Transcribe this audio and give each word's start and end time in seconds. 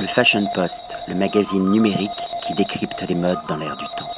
Le 0.00 0.06
Fashion 0.06 0.46
Post, 0.54 0.96
le 1.08 1.16
magazine 1.16 1.70
numérique 1.70 2.10
qui 2.46 2.54
décrypte 2.54 3.04
les 3.08 3.16
modes 3.16 3.38
dans 3.48 3.56
l'air 3.56 3.76
du 3.76 3.84
temps. 3.96 4.08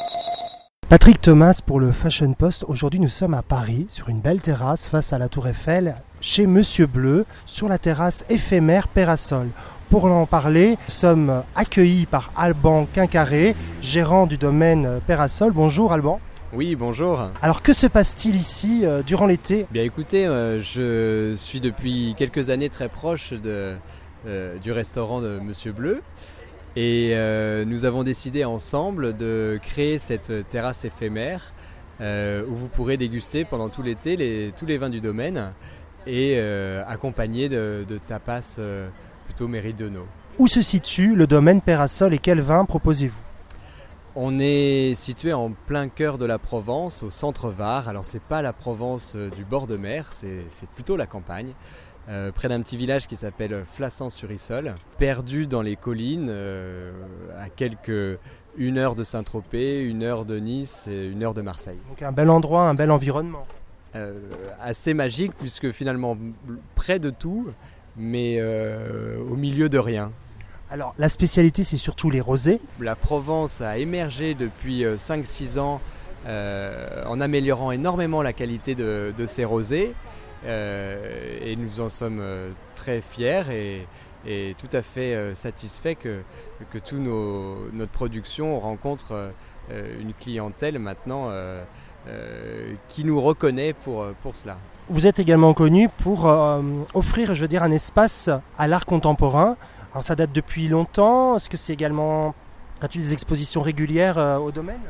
Patrick 0.91 1.23
Thomas 1.23 1.61
pour 1.65 1.81
le 1.81 1.91
Fashion 1.91 2.35
Post. 2.35 2.67
Aujourd'hui, 2.69 3.01
nous 3.01 3.09
sommes 3.09 3.33
à 3.33 3.41
Paris, 3.41 3.87
sur 3.89 4.11
une 4.11 4.21
belle 4.21 4.43
terrasse 4.43 4.89
face 4.89 5.15
à 5.15 5.19
la 5.19 5.31
Tour 5.31 5.49
Eiffel, 5.49 5.97
chez 6.21 6.47
Monsieur 6.47 6.87
Bleu, 6.87 7.25
sur 7.47 7.67
la 7.67 7.79
terrasse 7.79 8.27
éphémère 8.29 8.89
Pérasol. 8.89 9.49
Pour 9.89 10.05
en 10.05 10.27
parler, 10.27 10.73
nous 10.73 10.93
sommes 10.93 11.43
accueillis 11.57 12.05
par 12.05 12.31
Alban 12.37 12.87
Quincaré, 12.93 13.57
gérant 13.81 14.27
du 14.27 14.37
domaine 14.37 15.01
Pérasol. 15.07 15.53
Bonjour 15.53 15.95
Alban. 15.95 16.21
Oui, 16.53 16.75
bonjour. 16.75 17.31
Alors 17.41 17.63
que 17.63 17.73
se 17.73 17.87
passe-t-il 17.87 18.37
ici 18.37 18.81
euh, 18.85 19.03
durant 19.03 19.27
l'été? 19.27 19.67
Bien 19.71 19.85
écoutez, 19.85 20.27
euh, 20.27 20.61
je 20.61 21.35
suis 21.37 21.61
depuis 21.61 22.15
quelques 22.19 22.51
années 22.51 22.69
très 22.69 22.89
proche 22.89 23.33
de, 23.33 23.77
du 24.27 24.73
restaurant 24.73 25.21
de 25.21 25.39
Monsieur 25.39 25.73
Bleu. 25.73 26.03
Et 26.77 27.11
euh, 27.15 27.65
nous 27.65 27.85
avons 27.85 28.05
décidé 28.05 28.45
ensemble 28.45 29.17
de 29.17 29.59
créer 29.61 29.99
cette 29.99 30.49
terrasse 30.49 30.85
éphémère 30.85 31.53
euh, 32.01 32.45
où 32.47 32.55
vous 32.55 32.69
pourrez 32.69 32.97
déguster 32.97 33.45
pendant 33.45 33.69
tout 33.69 33.83
l'été 33.83 34.17
les- 34.17 34.53
tous 34.57 34.67
les 34.67 34.79
vins 34.79 34.89
du 34.89 35.01
domaine 35.01 35.53
et 36.07 36.35
euh, 36.37 36.85
accompagné 36.87 37.49
de, 37.49 37.85
de 37.89 37.99
tapas 37.99 38.57
euh, 38.61 38.89
plutôt 39.25 39.49
méridionaux. 39.49 40.07
Où 40.39 40.47
se 40.47 40.63
situe 40.63 41.17
le 41.17 41.27
domaine 41.27 41.61
Pérasol 41.61 42.15
et 42.15 42.19
quel 42.19 42.41
vin 42.41 42.65
proposez-vous? 42.65 43.21
On 44.15 44.39
est 44.41 44.95
situé 44.95 45.33
en 45.33 45.51
plein 45.51 45.89
cœur 45.89 46.19
de 46.19 46.25
la 46.25 46.39
Provence, 46.39 47.03
au 47.03 47.11
centre 47.11 47.51
Var. 47.51 47.89
Alors 47.89 48.07
c'est 48.07 48.23
pas 48.23 48.43
la 48.43 48.53
Provence 48.53 49.15
euh, 49.17 49.29
du 49.31 49.45
bord 49.45 49.67
de 49.67 49.77
mer, 49.77 50.07
c'est 50.13 50.69
plutôt 50.75 50.97
la 50.97 51.07
campagne, 51.07 51.53
euh, 52.09 52.33
près 52.33 52.49
d'un 52.49 52.61
petit 52.63 52.77
village 52.77 53.07
qui 53.07 53.15
s'appelle 53.15 53.65
Flassan-sur-Issol, 53.75 54.75
perdu 54.99 55.47
dans 55.47 55.63
les 55.63 55.77
collines, 55.77 56.29
euh, 56.31 56.91
à 57.39 57.49
quelques 57.49 58.19
une 58.57 58.79
heure 58.79 58.97
de 58.97 59.05
Saint-Tropez, 59.05 59.85
une 59.85 60.03
heure 60.03 60.25
de 60.25 60.39
Nice 60.39 60.89
et 60.91 61.07
une 61.07 61.23
heure 61.23 61.35
de 61.35 61.43
Marseille. 61.43 61.79
Donc 61.89 62.03
un 62.03 62.11
bel 62.11 62.31
endroit, 62.31 62.63
un 62.63 62.75
bel 62.75 62.91
environnement. 62.91 63.47
Euh, 63.95 64.19
assez 64.61 64.95
magique 64.95 65.33
puisque 65.39 65.71
finalement 65.73 66.17
près 66.75 66.99
de 66.99 67.11
tout, 67.11 67.49
mais 67.97 68.43
au 68.43 69.37
milieu 69.37 69.69
de 69.69 69.79
rien. 69.79 70.11
Alors 70.71 70.95
la 70.99 71.09
spécialité 71.09 71.63
c'est 71.63 71.77
surtout 71.77 72.11
les 72.11 72.21
rosés. 72.21 72.61
La 72.81 72.97
Provence 72.97 73.61
a 73.61 73.79
émergé 73.79 74.35
depuis 74.35 74.85
euh, 74.85 74.97
5-6 74.97 75.59
ans 75.59 75.81
en 76.27 77.21
améliorant 77.21 77.71
énormément 77.71 78.23
la 78.23 78.33
qualité 78.33 78.75
de, 78.75 79.15
de 79.17 79.27
ses 79.27 79.45
rosés 79.45 79.95
et 80.47 81.57
nous 81.57 81.81
en 81.81 81.89
sommes 81.89 82.21
euh, 82.21 82.53
très 82.77 83.01
fiers 83.01 83.87
et, 84.27 84.55
tout 84.59 84.69
à 84.75 84.83
fait 84.83 85.15
euh, 85.15 85.35
satisfaits 85.35 85.95
que, 85.95 86.21
que 86.71 86.79
toute 86.79 87.01
notre 87.01 87.91
production 87.91 88.59
rencontre 88.59 89.33
euh, 89.71 90.01
une 90.01 90.13
clientèle 90.13 90.79
maintenant 90.79 91.29
euh, 91.29 91.65
euh, 92.07 92.75
qui 92.89 93.05
nous 93.05 93.19
reconnaît 93.19 93.73
pour, 93.73 94.07
pour 94.23 94.37
cela. 94.37 94.59
Vous 94.91 95.07
êtes 95.07 95.19
également 95.19 95.55
connu 95.55 95.89
pour 95.89 96.29
euh, 96.29 96.61
offrir, 96.93 97.35
je 97.35 97.41
veux 97.41 97.49
dire, 97.49 97.63
un 97.63 97.71
espace 97.71 98.29
à 98.59 98.69
l'art 98.69 98.85
contemporain. 98.85 99.57
Alors 99.93 100.05
ça 100.05 100.17
date 100.17 100.33
depuis 100.33 100.69
longtemps. 100.69 101.37
Est-ce 101.37 101.49
que 101.49 101.57
c'est 101.57 101.73
également 101.73 102.35
a-t-il 102.81 103.05
des 103.05 103.13
expositions 103.13 103.63
régulières 103.63 104.19
euh, 104.19 104.39
au 104.39 104.51
domaine? 104.51 104.81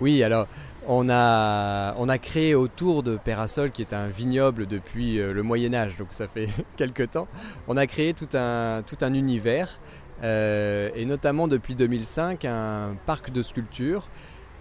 Oui, 0.00 0.22
alors 0.22 0.46
on 0.86 1.10
a, 1.10 1.94
on 1.98 2.06
créé 2.18 2.54
autour 2.54 3.02
de 3.02 3.16
Pérasol, 3.16 3.70
qui 3.70 3.82
est 3.82 3.92
un 3.92 4.06
vignoble 4.06 4.66
depuis 4.66 5.20
euh, 5.20 5.32
le 5.32 5.42
Moyen 5.42 5.74
Âge, 5.74 5.96
donc 5.98 6.08
ça 6.10 6.26
fait 6.26 6.48
quelques 6.76 7.10
temps, 7.10 7.28
on 7.68 7.76
a 7.76 7.86
créé 7.86 8.14
tout 8.14 8.28
un, 8.34 8.82
univers, 9.14 9.78
euh, 10.22 10.88
et 10.94 11.04
notamment 11.04 11.48
depuis 11.48 11.74
2005, 11.74 12.44
un 12.46 12.96
parc 13.06 13.30
de 13.30 13.42
sculptures 13.42 14.08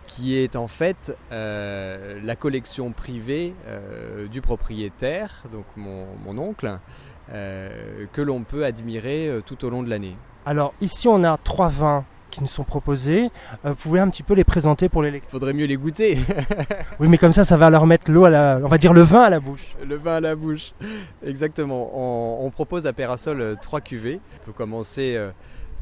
qui 0.08 0.36
est 0.36 0.56
en 0.56 0.68
fait 0.68 1.16
euh, 1.32 2.20
la 2.24 2.36
collection 2.36 2.92
privée 2.92 3.54
du 4.32 4.42
propriétaire, 4.42 5.44
donc 5.52 5.66
mon, 5.78 6.06
mon 6.26 6.38
oncle, 6.40 6.80
que 7.32 8.22
l'on 8.22 8.44
peut 8.44 8.66
admirer 8.66 9.40
tout 9.46 9.64
au 9.66 9.70
long 9.70 9.84
de 9.84 9.90
l'année. 9.90 10.18
Alors 10.48 10.74
ici 10.82 11.08
on 11.08 11.24
a 11.24 11.38
trois 11.38 11.70
vins 11.70 12.06
qui 12.40 12.44
nous 12.44 12.50
sont 12.50 12.64
proposés. 12.64 13.30
Euh, 13.66 13.70
vous 13.70 13.76
pouvez 13.76 14.00
un 14.00 14.10
petit 14.10 14.24
peu 14.24 14.34
les 14.34 14.44
présenter 14.44 14.90
pour 14.90 15.04
les 15.04 15.12
lecteurs. 15.12 15.32
Faudrait 15.32 15.54
mieux 15.54 15.66
les 15.66 15.78
goûter. 15.78 16.18
Oui, 17.00 17.08
mais 17.08 17.18
comme 17.18 17.32
ça, 17.34 17.44
ça 17.44 17.58
va 17.58 17.70
leur 17.70 17.86
mettre 17.86 18.10
l'eau 18.12 18.26
à 18.26 18.30
la, 18.30 18.60
on 18.64 18.68
va 18.68 18.78
dire 18.78 18.94
le 18.94 19.02
vin 19.02 19.22
à 19.24 19.30
la 19.30 19.40
bouche. 19.40 19.76
Le 19.86 19.96
vin 19.98 20.16
à 20.16 20.20
la 20.20 20.36
bouche. 20.36 20.74
Exactement. 21.26 21.92
On, 21.94 22.46
on 22.46 22.50
propose 22.50 22.88
à 22.88 22.94
Pérasol 22.94 23.42
euh, 23.42 23.56
trois 23.62 23.82
cuvées. 23.82 24.20
On 24.42 24.46
peut 24.48 24.54
commencer 24.54 25.16
euh, 25.16 25.32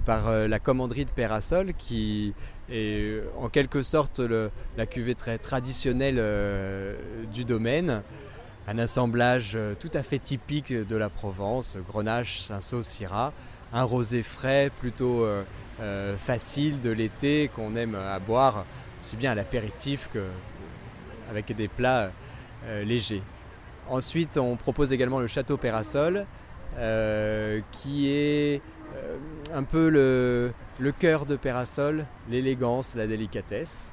par 0.06 0.31
la 0.31 0.59
commanderie 0.59 1.03
de 1.03 1.09
Pérasol 1.09 1.73
qui 1.78 2.34
est 2.72 3.22
en 3.41 3.50
quelque 3.50 3.81
sorte 3.81 4.19
le- 4.19 4.51
la 4.78 4.85
cuvée 4.85 5.16
très 5.16 5.38
traditionnelle 5.38 6.22
du 7.34 7.44
domaine. 7.44 8.01
Un 8.69 8.78
assemblage 8.78 9.57
tout 9.81 9.91
à 9.94 10.03
fait 10.03 10.19
typique 10.19 10.73
de 10.73 10.96
la 10.96 11.09
Provence, 11.09 11.78
Grenache, 11.90 12.40
Cinsault, 12.40 12.84
Syrah. 12.84 13.34
Un 13.73 13.84
rosé 13.84 14.23
frais, 14.23 14.72
plutôt 14.79 15.25
facile 16.17 16.81
de 16.81 16.89
l'été 16.89 17.49
qu'on 17.55 17.75
aime 17.75 17.95
à 17.95 18.19
boire, 18.19 18.65
aussi 18.99 19.15
bien 19.15 19.31
à 19.31 19.35
l'apéritif 19.35 20.09
que 20.11 20.23
avec 21.29 21.55
des 21.55 21.67
plats 21.67 22.11
euh, 22.65 22.83
légers. 22.83 23.23
Ensuite, 23.89 24.37
on 24.37 24.55
propose 24.55 24.91
également 24.91 25.19
le 25.19 25.27
château 25.27 25.57
Pérasol, 25.57 26.25
euh, 26.77 27.61
qui 27.71 28.09
est 28.09 28.61
euh, 28.95 29.17
un 29.53 29.63
peu 29.63 29.89
le, 29.89 30.53
cœur 30.99 31.25
de 31.25 31.35
Pérasol, 31.35 32.05
l'élégance, 32.29 32.95
la 32.95 33.07
délicatesse. 33.07 33.91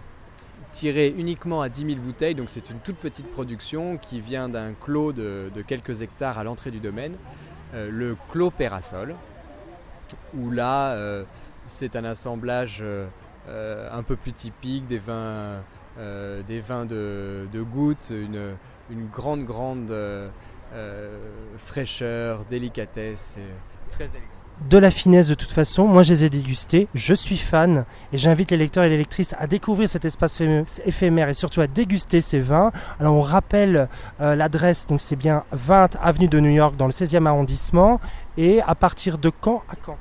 Tiré 0.73 1.15
uniquement 1.17 1.62
à 1.62 1.69
10 1.69 1.87
000 1.87 2.00
bouteilles, 2.00 2.34
donc 2.34 2.50
c'est 2.50 2.69
une 2.71 2.81
toute 2.81 2.97
petite 2.97 3.31
production 3.31 3.97
qui 3.97 4.21
vient 4.21 4.49
d'un 4.49 4.73
clos 4.73 5.12
de, 5.12 5.50
quelques 5.67 6.03
hectares 6.03 6.39
à 6.39 6.44
l'entrée 6.44 6.73
du 6.73 6.81
domaine, 6.81 7.15
euh, 7.75 7.89
le 7.91 8.17
clos 8.31 8.50
Pérasol, 8.50 9.15
où 10.37 10.50
là, 10.50 10.93
euh, 10.94 11.25
c'est 11.67 11.97
un 11.97 12.05
assemblage 12.05 12.79
euh, 12.83 13.07
euh, 13.49 13.89
un 13.93 14.03
peu 14.03 14.17
plus 14.17 14.33
typique 14.33 14.87
des 14.87 14.99
vins, 14.99 15.63
euh, 15.99 16.43
de, 16.43 17.47
de 17.53 17.63
goutte, 17.63 18.11
une, 18.11 18.57
grande, 19.13 19.45
grande 19.45 19.93
fraîcheur, 21.59 22.45
délicatesse, 22.51 23.37
très. 23.91 24.09
De 24.71 24.79
la 24.79 24.91
finesse 24.91 25.27
de 25.27 25.35
toute 25.35 25.51
façon, 25.51 25.85
moi 25.89 26.05
je 26.05 26.13
les 26.13 26.25
ai 26.27 26.31
dégustés, 26.31 26.87
je 26.95 27.13
suis 27.13 27.37
fan 27.37 27.85
et 28.13 28.19
j'invite 28.19 28.53
les 28.53 28.57
lecteurs 28.57 28.85
et 28.85 28.89
les 28.89 28.97
lectrices 28.97 29.35
à 29.41 29.49
découvrir 29.49 29.89
cet 29.91 30.05
espace 30.05 30.39
phé- 30.41 30.65
éphémère 30.85 31.29
et 31.29 31.35
surtout 31.35 31.61
à 31.61 31.67
déguster 31.67 32.21
ces 32.21 32.39
vins. 32.39 32.71
Alors 33.01 33.17
on 33.17 33.21
rappelle 33.21 33.89
l'adresse, 34.21 34.87
donc 34.87 35.01
c'est 35.01 35.17
bien 35.17 35.43
20 35.51 35.97
avenue 36.01 36.29
de 36.29 36.39
New 36.39 36.51
York 36.53 36.77
dans 36.77 36.87
le 36.87 36.93
16e 36.93 37.27
arrondissement 37.27 37.99
et 38.37 38.63
à 38.63 38.77
partir 38.77 39.19
de 39.19 39.29
quand 39.29 39.65
à 39.69 39.75
quand? 39.75 39.99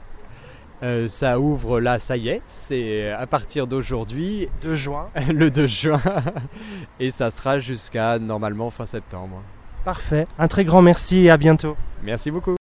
Euh, 0.83 1.07
ça 1.07 1.39
ouvre 1.39 1.79
là, 1.79 1.97
ça 1.97 2.17
y 2.17 2.27
est, 2.27 2.41
c'est 2.45 3.09
à 3.09 3.25
partir 3.25 3.67
d'aujourd'hui, 3.67 4.49
2 4.63 4.75
juin. 4.75 5.07
le 5.29 5.49
2 5.49 5.65
juin, 5.65 6.01
et 6.99 7.09
ça 7.09 7.31
sera 7.31 7.57
jusqu'à 7.57 8.19
normalement 8.19 8.69
fin 8.69 8.85
septembre. 8.85 9.41
Parfait, 9.85 10.27
un 10.37 10.49
très 10.49 10.65
grand 10.65 10.81
merci 10.81 11.25
et 11.25 11.29
à 11.29 11.37
bientôt. 11.37 11.77
Merci 12.03 12.31
beaucoup. 12.31 12.55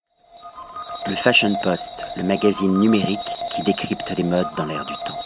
Le 1.09 1.17
Fashion 1.17 1.53
Post, 1.65 2.05
le 2.17 2.23
magazine 2.23 2.79
numérique 2.79 3.19
qui 3.51 3.63
décrypte 3.65 4.15
les 4.17 4.23
modes 4.23 4.47
dans 4.57 4.67
l'air 4.67 4.85
du 4.85 4.95
temps. 5.05 5.19